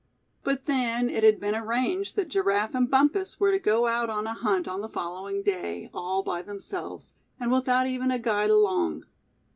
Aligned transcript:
But 0.43 0.65
then, 0.65 1.11
it 1.11 1.23
had 1.23 1.39
been 1.39 1.53
arranged 1.53 2.15
that 2.15 2.27
Giraffe 2.27 2.73
and 2.73 2.89
Bumpus 2.89 3.39
were 3.39 3.51
to 3.51 3.59
go 3.59 3.85
out 3.85 4.09
on 4.09 4.25
a 4.25 4.33
hunt 4.33 4.67
on 4.67 4.81
the 4.81 4.89
following 4.89 5.43
day, 5.43 5.91
all 5.93 6.23
by 6.23 6.41
themselves, 6.41 7.13
and 7.39 7.51
without 7.51 7.85
even 7.85 8.09
a 8.09 8.17
guide 8.17 8.49
along. 8.49 9.05